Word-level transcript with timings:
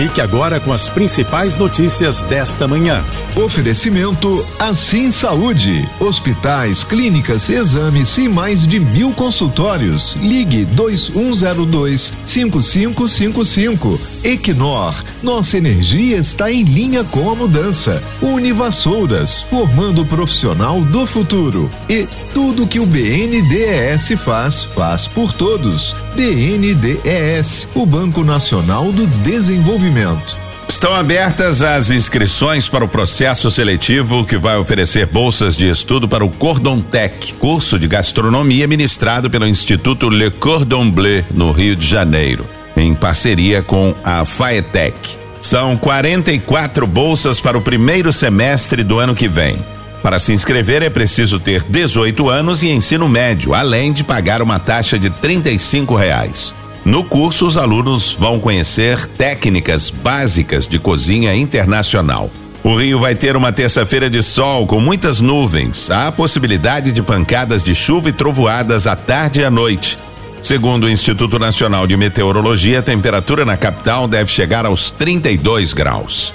Fique 0.00 0.22
agora 0.22 0.58
com 0.58 0.72
as 0.72 0.88
principais 0.88 1.58
notícias 1.58 2.24
desta 2.24 2.66
manhã. 2.66 3.04
Oferecimento 3.36 4.42
Assim 4.58 5.10
Saúde. 5.10 5.86
Hospitais, 6.00 6.82
clínicas, 6.82 7.50
exames 7.50 8.16
e 8.16 8.26
mais 8.26 8.66
de 8.66 8.80
mil 8.80 9.12
consultórios. 9.12 10.16
Ligue 10.18 10.64
2102 10.64 12.14
5555. 12.24 14.00
Equinor. 14.24 14.94
Nossa 15.22 15.58
energia 15.58 16.16
está 16.16 16.50
em 16.50 16.62
linha 16.62 17.04
com 17.04 17.30
a 17.30 17.34
mudança. 17.34 18.02
Univassouras. 18.22 19.42
Formando 19.42 20.00
o 20.00 20.06
profissional 20.06 20.80
do 20.80 21.04
futuro. 21.04 21.68
E 21.90 22.08
tudo 22.32 22.66
que 22.66 22.80
o 22.80 22.86
BNDES 22.86 24.18
faz, 24.24 24.64
faz 24.64 25.06
por 25.06 25.30
todos. 25.34 25.94
BNDES. 26.14 27.68
O 27.74 27.86
Banco 27.86 28.22
Nacional 28.24 28.92
do 28.92 29.06
Desenvolvimento. 29.06 30.36
Estão 30.68 30.94
abertas 30.94 31.62
as 31.62 31.90
inscrições 31.90 32.68
para 32.68 32.84
o 32.84 32.88
processo 32.88 33.50
seletivo 33.50 34.24
que 34.24 34.38
vai 34.38 34.56
oferecer 34.56 35.04
bolsas 35.04 35.56
de 35.56 35.68
estudo 35.68 36.08
para 36.08 36.24
o 36.24 36.30
Cordon 36.30 36.80
Tech, 36.80 37.34
curso 37.34 37.78
de 37.78 37.86
gastronomia 37.86 38.66
ministrado 38.66 39.28
pelo 39.28 39.46
Instituto 39.46 40.08
Le 40.08 40.30
Cordon 40.30 40.90
Bleu, 40.90 41.24
no 41.32 41.52
Rio 41.52 41.76
de 41.76 41.86
Janeiro, 41.86 42.46
em 42.76 42.94
parceria 42.94 43.62
com 43.62 43.94
a 44.02 44.24
Faetec. 44.24 44.96
São 45.40 45.76
44 45.76 46.86
bolsas 46.86 47.40
para 47.40 47.58
o 47.58 47.62
primeiro 47.62 48.12
semestre 48.12 48.82
do 48.84 48.98
ano 48.98 49.14
que 49.14 49.28
vem. 49.28 49.56
Para 50.02 50.18
se 50.18 50.32
inscrever 50.32 50.82
é 50.82 50.88
preciso 50.88 51.38
ter 51.38 51.62
18 51.62 52.28
anos 52.28 52.62
e 52.62 52.68
ensino 52.68 53.08
médio, 53.08 53.54
além 53.54 53.92
de 53.92 54.02
pagar 54.02 54.40
uma 54.40 54.58
taxa 54.58 54.98
de 54.98 55.08
R$ 55.08 55.96
reais. 55.98 56.54
No 56.84 57.04
curso, 57.04 57.46
os 57.46 57.58
alunos 57.58 58.16
vão 58.18 58.40
conhecer 58.40 59.06
técnicas 59.06 59.90
básicas 59.90 60.66
de 60.66 60.78
cozinha 60.78 61.34
internacional. 61.34 62.30
O 62.64 62.74
Rio 62.74 62.98
vai 62.98 63.14
ter 63.14 63.36
uma 63.36 63.52
terça-feira 63.52 64.08
de 64.08 64.22
sol 64.22 64.66
com 64.66 64.80
muitas 64.80 65.20
nuvens. 65.20 65.90
Há 65.90 66.10
possibilidade 66.10 66.92
de 66.92 67.02
pancadas 67.02 67.62
de 67.62 67.74
chuva 67.74 68.08
e 68.08 68.12
trovoadas 68.12 68.86
à 68.86 68.96
tarde 68.96 69.40
e 69.40 69.44
à 69.44 69.50
noite. 69.50 69.98
Segundo 70.42 70.84
o 70.84 70.90
Instituto 70.90 71.38
Nacional 71.38 71.86
de 71.86 71.96
Meteorologia, 71.96 72.78
a 72.78 72.82
temperatura 72.82 73.44
na 73.44 73.56
capital 73.56 74.08
deve 74.08 74.30
chegar 74.30 74.64
aos 74.64 74.88
32 74.90 75.74
graus. 75.74 76.32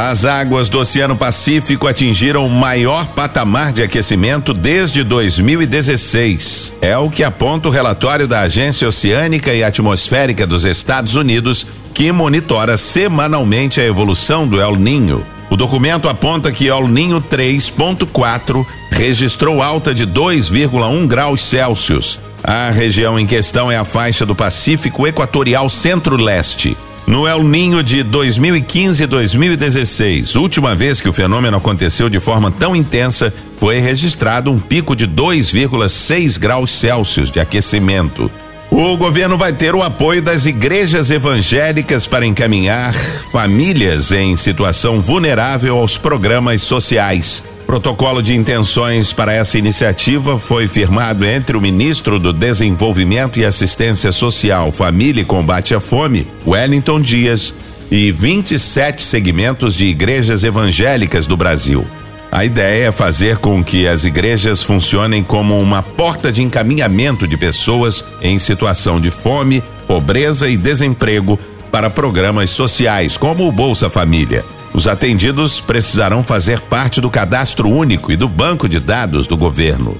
As 0.00 0.24
águas 0.24 0.68
do 0.68 0.78
Oceano 0.78 1.16
Pacífico 1.16 1.88
atingiram 1.88 2.46
o 2.46 2.48
maior 2.48 3.04
patamar 3.04 3.72
de 3.72 3.82
aquecimento 3.82 4.54
desde 4.54 5.02
2016. 5.02 6.74
É 6.80 6.96
o 6.96 7.10
que 7.10 7.24
aponta 7.24 7.66
o 7.66 7.70
relatório 7.72 8.28
da 8.28 8.42
Agência 8.42 8.86
Oceânica 8.86 9.52
e 9.52 9.64
Atmosférica 9.64 10.46
dos 10.46 10.64
Estados 10.64 11.16
Unidos, 11.16 11.66
que 11.92 12.12
monitora 12.12 12.76
semanalmente 12.76 13.80
a 13.80 13.84
evolução 13.84 14.46
do 14.46 14.60
El 14.60 14.76
Ninho. 14.76 15.26
O 15.50 15.56
documento 15.56 16.08
aponta 16.08 16.52
que 16.52 16.68
El 16.68 16.86
Ninho 16.86 17.20
3.4 17.20 18.64
registrou 18.92 19.60
alta 19.60 19.92
de 19.92 20.06
2,1 20.06 21.08
graus 21.08 21.42
Celsius. 21.42 22.20
A 22.44 22.70
região 22.70 23.18
em 23.18 23.26
questão 23.26 23.68
é 23.68 23.76
a 23.76 23.84
faixa 23.84 24.24
do 24.24 24.36
Pacífico 24.36 25.08
Equatorial 25.08 25.68
Centro-Leste. 25.68 26.76
No 27.08 27.26
El 27.26 27.42
Ninho 27.42 27.82
de 27.82 28.02
2015 28.02 29.02
e 29.02 29.06
2016, 29.06 30.36
última 30.36 30.74
vez 30.74 31.00
que 31.00 31.08
o 31.08 31.12
fenômeno 31.12 31.56
aconteceu 31.56 32.10
de 32.10 32.20
forma 32.20 32.50
tão 32.50 32.76
intensa, 32.76 33.32
foi 33.56 33.78
registrado 33.78 34.52
um 34.52 34.58
pico 34.58 34.94
de 34.94 35.08
2,6 35.08 36.38
graus 36.38 36.70
Celsius 36.70 37.30
de 37.30 37.40
aquecimento. 37.40 38.30
O 38.70 38.94
governo 38.98 39.38
vai 39.38 39.54
ter 39.54 39.74
o 39.74 39.82
apoio 39.82 40.20
das 40.20 40.44
igrejas 40.44 41.10
evangélicas 41.10 42.06
para 42.06 42.26
encaminhar 42.26 42.92
famílias 43.32 44.12
em 44.12 44.36
situação 44.36 45.00
vulnerável 45.00 45.78
aos 45.78 45.96
programas 45.96 46.60
sociais. 46.60 47.42
Protocolo 47.68 48.22
de 48.22 48.34
intenções 48.34 49.12
para 49.12 49.30
essa 49.30 49.58
iniciativa 49.58 50.38
foi 50.38 50.66
firmado 50.66 51.22
entre 51.22 51.54
o 51.54 51.60
ministro 51.60 52.18
do 52.18 52.32
Desenvolvimento 52.32 53.38
e 53.38 53.44
Assistência 53.44 54.10
Social, 54.10 54.72
Família 54.72 55.20
e 55.20 55.24
Combate 55.26 55.74
à 55.74 55.80
Fome, 55.80 56.26
Wellington 56.46 56.98
Dias, 56.98 57.52
e 57.90 58.10
27 58.10 59.02
segmentos 59.02 59.74
de 59.74 59.84
igrejas 59.84 60.44
evangélicas 60.44 61.26
do 61.26 61.36
Brasil. 61.36 61.86
A 62.32 62.42
ideia 62.42 62.86
é 62.86 62.90
fazer 62.90 63.36
com 63.36 63.62
que 63.62 63.86
as 63.86 64.06
igrejas 64.06 64.62
funcionem 64.62 65.22
como 65.22 65.60
uma 65.60 65.82
porta 65.82 66.32
de 66.32 66.42
encaminhamento 66.42 67.28
de 67.28 67.36
pessoas 67.36 68.02
em 68.22 68.38
situação 68.38 68.98
de 68.98 69.10
fome, 69.10 69.62
pobreza 69.86 70.48
e 70.48 70.56
desemprego 70.56 71.38
para 71.70 71.90
programas 71.90 72.48
sociais, 72.48 73.18
como 73.18 73.46
o 73.46 73.52
Bolsa 73.52 73.90
Família. 73.90 74.42
Os 74.72 74.86
atendidos 74.86 75.60
precisarão 75.60 76.22
fazer 76.22 76.60
parte 76.60 77.00
do 77.00 77.10
cadastro 77.10 77.68
único 77.68 78.12
e 78.12 78.16
do 78.16 78.28
banco 78.28 78.68
de 78.68 78.78
dados 78.78 79.26
do 79.26 79.36
governo. 79.36 79.96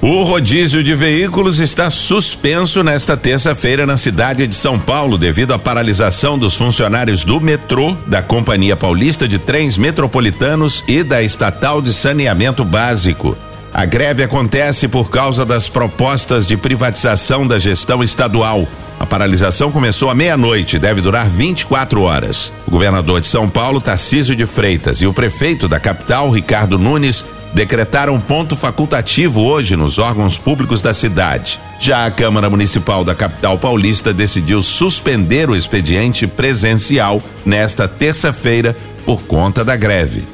O 0.00 0.24
rodízio 0.24 0.82
de 0.82 0.96
veículos 0.96 1.60
está 1.60 1.88
suspenso 1.88 2.82
nesta 2.82 3.16
terça-feira 3.16 3.86
na 3.86 3.96
cidade 3.96 4.48
de 4.48 4.54
São 4.54 4.76
Paulo 4.76 5.16
devido 5.16 5.54
à 5.54 5.58
paralisação 5.60 6.36
dos 6.36 6.56
funcionários 6.56 7.22
do 7.22 7.40
metrô, 7.40 7.96
da 8.08 8.20
Companhia 8.20 8.76
Paulista 8.76 9.28
de 9.28 9.38
Trens 9.38 9.76
Metropolitanos 9.76 10.82
e 10.88 11.04
da 11.04 11.22
Estatal 11.22 11.80
de 11.80 11.92
Saneamento 11.92 12.64
Básico. 12.64 13.38
A 13.72 13.84
greve 13.84 14.24
acontece 14.24 14.88
por 14.88 15.08
causa 15.08 15.46
das 15.46 15.68
propostas 15.68 16.48
de 16.48 16.56
privatização 16.56 17.46
da 17.46 17.60
gestão 17.60 18.02
estadual. 18.02 18.66
Paralisação 19.12 19.70
começou 19.70 20.08
à 20.08 20.14
meia-noite 20.14 20.76
e 20.76 20.78
deve 20.78 21.02
durar 21.02 21.28
24 21.28 22.00
horas. 22.00 22.50
O 22.66 22.70
governador 22.70 23.20
de 23.20 23.26
São 23.26 23.46
Paulo, 23.46 23.78
Tarcísio 23.78 24.34
de 24.34 24.46
Freitas, 24.46 25.02
e 25.02 25.06
o 25.06 25.12
prefeito 25.12 25.68
da 25.68 25.78
capital, 25.78 26.30
Ricardo 26.30 26.78
Nunes, 26.78 27.22
decretaram 27.52 28.18
ponto 28.18 28.56
facultativo 28.56 29.42
hoje 29.42 29.76
nos 29.76 29.98
órgãos 29.98 30.38
públicos 30.38 30.80
da 30.80 30.94
cidade. 30.94 31.60
Já 31.78 32.06
a 32.06 32.10
Câmara 32.10 32.48
Municipal 32.48 33.04
da 33.04 33.14
capital 33.14 33.58
paulista 33.58 34.14
decidiu 34.14 34.62
suspender 34.62 35.50
o 35.50 35.54
expediente 35.54 36.26
presencial 36.26 37.22
nesta 37.44 37.86
terça-feira 37.86 38.74
por 39.04 39.24
conta 39.24 39.62
da 39.62 39.76
greve. 39.76 40.26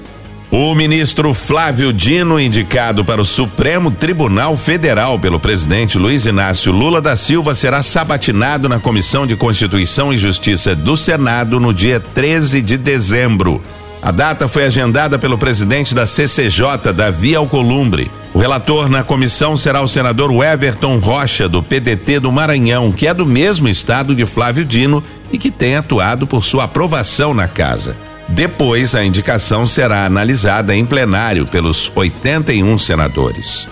O 0.51 0.75
ministro 0.75 1.35
Flávio 1.35 1.93
Dino, 1.93 2.41
indicado 2.41 3.05
para 3.05 3.21
o 3.21 3.25
Supremo 3.25 3.91
Tribunal 3.91 4.57
Federal 4.57 5.19
pelo 5.19 5.39
presidente 5.39 5.99
Luiz 5.99 6.25
Inácio 6.25 6.73
Lula 6.73 7.03
da 7.03 7.19
Silva, 7.19 7.55
será 7.55 7.83
sabatinado 7.83 8.67
na 8.67 8.81
Comissão 8.81 9.27
de 9.27 9.37
Constituição 9.37 10.11
e 10.11 10.17
Justiça 10.17 10.75
do 10.75 10.97
Senado 10.97 11.61
no 11.61 11.75
dia 11.75 12.01
13 12.01 12.63
de 12.63 12.79
dezembro. 12.79 13.63
A 14.01 14.11
data 14.11 14.49
foi 14.49 14.65
agendada 14.65 15.19
pelo 15.19 15.37
presidente 15.37 15.95
da 15.95 16.07
CCJ, 16.07 16.95
Davi 16.95 17.37
Alcolumbre. 17.37 18.11
O 18.33 18.39
relator 18.39 18.89
na 18.89 19.03
comissão 19.03 19.55
será 19.55 19.83
o 19.83 19.89
senador 19.89 20.33
Everton 20.43 20.99
Rocha, 20.99 21.47
do 21.47 21.63
PDT 21.63 22.21
do 22.21 22.33
Maranhão, 22.33 22.91
que 22.91 23.07
é 23.07 23.13
do 23.13 23.27
mesmo 23.27 23.69
estado 23.69 24.15
de 24.15 24.25
Flávio 24.25 24.65
Dino 24.65 25.05
e 25.31 25.37
que 25.37 25.51
tem 25.51 25.77
atuado 25.77 26.27
por 26.27 26.43
sua 26.43 26.65
aprovação 26.65 27.35
na 27.35 27.47
casa. 27.47 28.08
Depois, 28.29 28.95
a 28.95 29.05
indicação 29.05 29.67
será 29.67 30.05
analisada 30.05 30.75
em 30.75 30.85
plenário 30.85 31.47
pelos 31.47 31.91
81 31.95 32.79
senadores. 32.79 33.67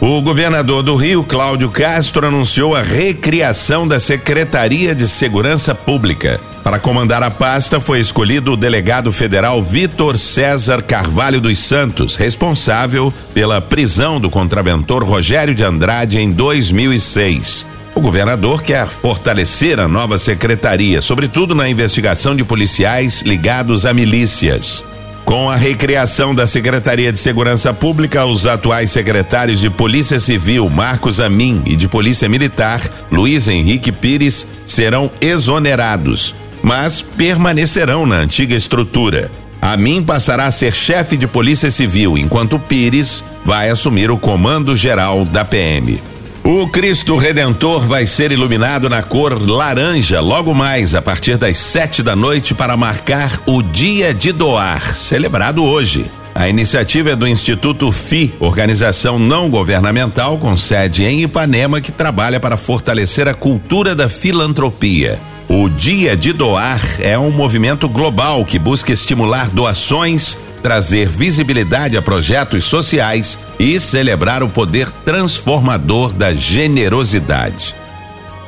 O 0.00 0.20
governador 0.20 0.82
do 0.82 0.96
Rio, 0.96 1.22
Cláudio 1.22 1.70
Castro, 1.70 2.26
anunciou 2.26 2.74
a 2.74 2.82
recriação 2.82 3.86
da 3.86 4.00
Secretaria 4.00 4.94
de 4.96 5.06
Segurança 5.06 5.76
Pública. 5.76 6.40
Para 6.64 6.78
comandar 6.78 7.22
a 7.22 7.30
pasta 7.30 7.80
foi 7.80 8.00
escolhido 8.00 8.52
o 8.52 8.56
delegado 8.56 9.12
federal 9.12 9.62
Vitor 9.62 10.18
César 10.18 10.82
Carvalho 10.82 11.40
dos 11.40 11.58
Santos, 11.58 12.16
responsável 12.16 13.14
pela 13.32 13.60
prisão 13.60 14.20
do 14.20 14.28
contraventor 14.28 15.04
Rogério 15.04 15.54
de 15.54 15.62
Andrade 15.62 16.20
em 16.20 16.32
2006. 16.32 17.66
O 17.94 18.00
governador 18.00 18.62
quer 18.62 18.86
fortalecer 18.86 19.78
a 19.78 19.86
nova 19.86 20.18
secretaria, 20.18 21.02
sobretudo 21.02 21.54
na 21.54 21.68
investigação 21.68 22.34
de 22.34 22.42
policiais 22.42 23.20
ligados 23.22 23.84
a 23.84 23.92
milícias. 23.92 24.84
Com 25.24 25.48
a 25.50 25.56
recriação 25.56 26.34
da 26.34 26.46
Secretaria 26.46 27.12
de 27.12 27.18
Segurança 27.18 27.72
Pública, 27.72 28.24
os 28.24 28.46
atuais 28.46 28.90
secretários 28.90 29.60
de 29.60 29.70
Polícia 29.70 30.18
Civil, 30.18 30.68
Marcos 30.68 31.20
Amin, 31.20 31.62
e 31.64 31.76
de 31.76 31.86
Polícia 31.86 32.28
Militar, 32.28 32.80
Luiz 33.10 33.46
Henrique 33.46 33.92
Pires, 33.92 34.46
serão 34.66 35.10
exonerados, 35.20 36.34
mas 36.62 37.00
permanecerão 37.00 38.04
na 38.06 38.16
antiga 38.16 38.54
estrutura. 38.54 39.30
Amin 39.60 40.02
passará 40.02 40.46
a 40.46 40.52
ser 40.52 40.74
chefe 40.74 41.16
de 41.16 41.26
Polícia 41.26 41.70
Civil, 41.70 42.18
enquanto 42.18 42.58
Pires 42.58 43.22
vai 43.44 43.68
assumir 43.70 44.10
o 44.10 44.18
comando 44.18 44.76
geral 44.76 45.24
da 45.24 45.44
PM. 45.44 46.11
O 46.44 46.66
Cristo 46.66 47.16
Redentor 47.16 47.86
vai 47.86 48.04
ser 48.04 48.32
iluminado 48.32 48.88
na 48.88 49.00
cor 49.00 49.40
laranja 49.40 50.20
logo 50.20 50.52
mais 50.52 50.92
a 50.92 51.00
partir 51.00 51.36
das 51.36 51.56
sete 51.56 52.02
da 52.02 52.16
noite 52.16 52.52
para 52.52 52.76
marcar 52.76 53.40
o 53.46 53.62
Dia 53.62 54.12
de 54.12 54.32
Doar, 54.32 54.96
celebrado 54.96 55.62
hoje. 55.62 56.04
A 56.34 56.48
iniciativa 56.48 57.10
é 57.10 57.16
do 57.16 57.28
Instituto 57.28 57.92
FI, 57.92 58.34
organização 58.40 59.20
não 59.20 59.48
governamental 59.48 60.36
com 60.36 60.56
sede 60.56 61.04
em 61.04 61.20
Ipanema 61.20 61.80
que 61.80 61.92
trabalha 61.92 62.40
para 62.40 62.56
fortalecer 62.56 63.28
a 63.28 63.34
cultura 63.34 63.94
da 63.94 64.08
filantropia. 64.08 65.20
O 65.48 65.68
Dia 65.68 66.16
de 66.16 66.32
Doar 66.32 66.80
é 66.98 67.16
um 67.16 67.30
movimento 67.30 67.88
global 67.88 68.44
que 68.44 68.58
busca 68.58 68.90
estimular 68.90 69.48
doações, 69.48 70.36
trazer 70.62 71.08
visibilidade 71.08 71.96
a 71.96 72.02
projetos 72.02 72.64
sociais 72.64 73.38
e 73.58 73.78
celebrar 73.80 74.42
o 74.42 74.48
poder 74.48 74.90
transformador 75.04 76.12
da 76.12 76.32
generosidade. 76.32 77.74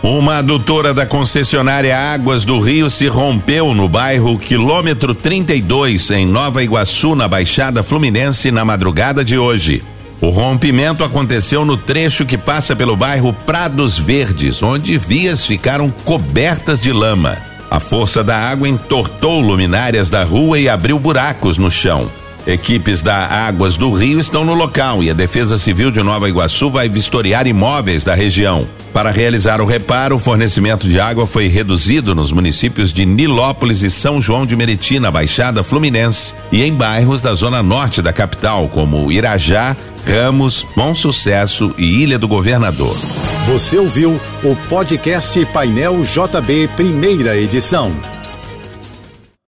Uma 0.03 0.37
adutora 0.39 0.93
da 0.93 1.07
concessionária 1.07 1.97
Águas 1.99 2.45
do 2.45 2.61
Rio 2.61 2.91
se 2.91 3.07
rompeu 3.07 3.75
no 3.75 3.89
bairro 3.89 4.39
Quilômetro 4.39 5.15
32, 5.15 6.11
em 6.11 6.27
Nova 6.27 6.63
Iguaçu, 6.63 7.15
na 7.15 7.27
Baixada 7.27 7.83
Fluminense, 7.83 8.51
na 8.51 8.65
madrugada 8.67 9.25
de 9.25 9.39
hoje. 9.39 9.83
O 10.21 10.29
rompimento 10.29 11.03
aconteceu 11.03 11.65
no 11.65 11.77
trecho 11.77 12.27
que 12.27 12.37
passa 12.37 12.77
pelo 12.77 12.97
bairro 12.97 13.33
Prados 13.47 13.99
Verdes, 13.99 14.63
onde 14.63 14.97
vias 14.99 15.45
ficaram 15.45 15.91
cobertas 15.91 16.79
de 16.79 16.93
lama. 16.93 17.54
A 17.75 17.81
força 17.81 18.23
da 18.23 18.37
água 18.37 18.69
entortou 18.69 19.41
luminárias 19.41 20.09
da 20.09 20.23
rua 20.23 20.61
e 20.61 20.69
abriu 20.69 20.97
buracos 20.97 21.59
no 21.59 21.69
chão. 21.69 22.09
Equipes 22.47 23.01
da 23.01 23.27
Águas 23.47 23.77
do 23.79 23.91
Rio 23.91 24.21
estão 24.21 24.45
no 24.45 24.53
local 24.53 25.03
e 25.03 25.11
a 25.11 25.15
Defesa 25.15 25.57
Civil 25.57 25.91
de 25.91 26.03
Nova 26.03 26.29
Iguaçu 26.29 26.71
vai 26.71 26.91
vistoriar 26.91 27.47
imóveis 27.47 28.05
da 28.05 28.15
região. 28.15 28.69
Para 28.93 29.11
realizar 29.11 29.63
o 29.63 29.65
reparo, 29.65 30.17
o 30.17 30.21
fornecimento 30.21 30.87
de 30.87 31.01
água 31.01 31.27
foi 31.27 31.49
reduzido 31.49 32.15
nos 32.15 32.31
municípios 32.33 32.93
de 32.93 33.07
Nilópolis 33.07 33.83
e 33.83 33.91
São 33.91 34.21
João 34.21 34.45
de 34.45 34.55
Meriti, 34.55 35.01
na 35.01 35.11
Baixada 35.11 35.65
Fluminense, 35.65 36.35
e 36.53 36.63
em 36.63 36.73
bairros 36.73 37.21
da 37.21 37.35
zona 37.35 37.63
norte 37.63 38.03
da 38.03 38.13
capital, 38.13 38.69
como 38.69 39.11
Irajá, 39.11 39.75
Ramos, 40.07 40.67
Bom 40.77 40.95
Sucesso 40.95 41.75
e 41.79 42.03
Ilha 42.03 42.19
do 42.19 42.29
Governador. 42.29 42.97
Você 43.47 43.79
ouviu 43.79 44.21
o 44.45 44.55
podcast 44.69 45.45
Painel 45.47 46.03
JB, 46.03 46.69
primeira 46.77 47.37
edição. 47.37 47.91